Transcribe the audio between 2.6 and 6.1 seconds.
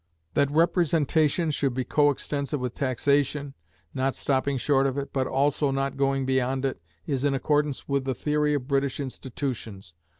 taxation, not stopping short of it, but also not